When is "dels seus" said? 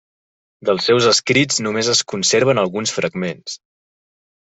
0.69-1.09